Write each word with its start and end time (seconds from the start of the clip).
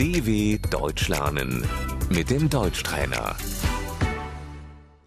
DW 0.00 0.30
Deutsch 0.78 1.08
lernen 1.08 1.50
mit 2.16 2.30
dem 2.30 2.48
Deutschtrainer. 2.48 3.36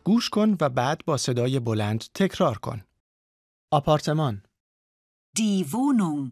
گوش 0.04 0.30
کن 0.30 0.58
و 0.62 0.70
بعد 0.70 1.06
با 1.06 1.18
صدای 1.18 1.60
بلند 1.60 2.00
تکرار 2.00 2.58
کن. 2.58 2.84
آپارتمان، 3.72 4.44
Die 5.38 5.66
Wohnung. 5.66 6.32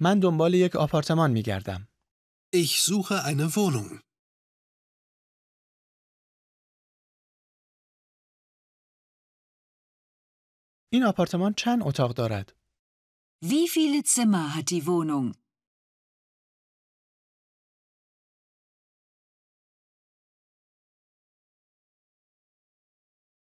من 0.00 0.20
دنبال 0.20 0.54
یک 0.54 0.76
آپارتمان 0.76 1.30
می 1.30 1.42
گردم. 1.42 1.88
Ich 2.54 2.82
suche 2.82 3.24
eine 3.24 3.48
Wohnung. 3.56 4.00
این 10.92 11.04
آپارتمان 11.04 11.54
چند 11.56 11.82
اتاق 11.82 12.12
دارد؟ 12.14 12.63
Wie 13.43 13.67
viele 13.69 14.03
Zimmer 14.03 14.55
hat 14.55 14.69
die 14.69 14.85
Wohnung? 14.85 15.33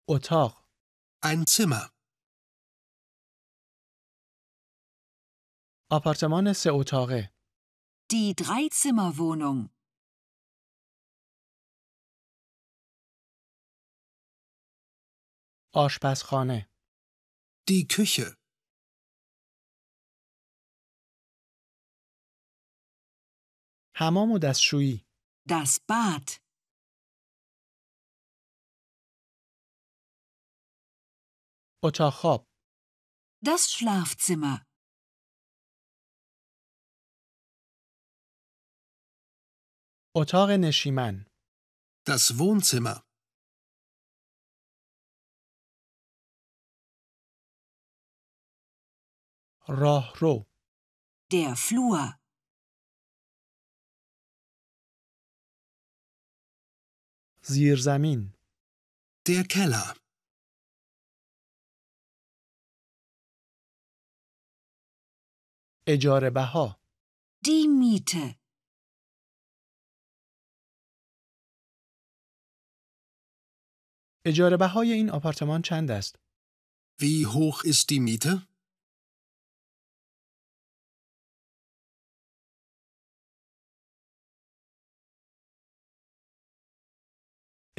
اتاق، 0.08 0.64
Ein 1.22 1.46
Zimmer. 1.46 1.90
آپارتمان 5.90 6.52
سه 6.52 6.70
اتاقه، 6.72 7.30
Die 8.12 8.34
Dreizimmerwohnung. 8.34 9.70
آشپزخانه، 15.74 16.66
Die 17.70 17.88
Küche. 17.88 18.37
حمام 24.01 24.31
و 24.31 24.39
دستشویی، 24.39 25.05
Das 25.49 25.79
Bad. 25.89 26.39
اتاق 31.83 32.13
خواب، 32.13 32.47
Das 33.45 33.71
Schlafzimmer. 33.71 34.65
اتاق 40.15 40.49
نشیمن، 40.49 41.25
Das 42.09 42.37
Wohnzimmer. 42.39 43.03
راهرو، 49.69 50.45
Der 51.31 51.55
Flur. 51.55 52.19
زیرزمین، 57.41 58.33
Der 59.29 59.43
Keller. 59.53 59.97
اجاره 65.87 66.29
بها، 66.29 66.79
Die 67.45 67.67
Miete. 67.67 68.35
اجاره 74.25 74.57
بهای 74.57 74.91
این 74.93 75.09
آپارتمان 75.09 75.61
چند 75.61 75.91
است؟ 75.91 76.15
Wie 77.01 77.25
hoch 77.25 77.63
ist 77.65 77.89
die 77.89 77.99
Miete? 77.99 78.48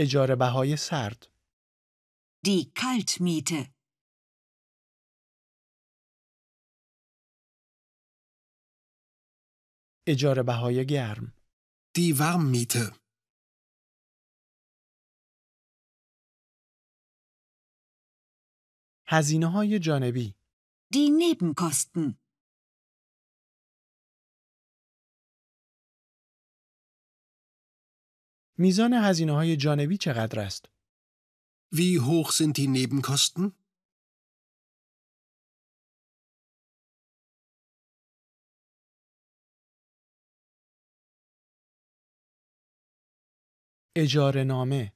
اجاره 0.02 0.36
بهای 0.36 0.76
سرد، 0.76 1.26
Die 2.46 2.72
Kaltmiete. 2.80 3.66
اجاره 10.06 10.42
بهای 10.42 10.86
گرم، 10.86 11.32
Die 11.98 12.14
Warmmiete. 12.14 12.98
هزینه 19.06 19.46
های 19.46 19.78
جانبی، 19.78 20.34
Die 20.94 21.10
Nebenkosten. 21.20 22.19
میزان 28.60 28.92
هزینه 28.92 29.32
های 29.32 29.56
جانبی 29.56 29.96
چقدر 29.96 30.40
است؟ 30.40 30.66
Wie 31.74 31.98
hoch 31.98 32.32
sind 32.32 32.56
die 32.56 32.66
Nebenkosten? 32.66 33.52
اجاره 43.96 44.44
نامه، 44.44 44.92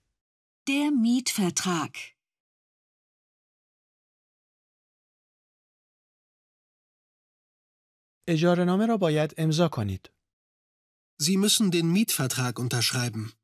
Der 0.68 0.90
Mietvertrag. 1.04 1.98
اجاره 8.28 8.64
نامه 8.64 8.86
را 8.86 8.96
باید 8.96 9.34
امضا 9.38 9.68
کنید. 9.68 10.10
Sie 11.22 11.36
müssen 11.36 11.70
den 11.70 11.92
Mietvertrag 11.92 12.58
unterschreiben. 12.58 13.43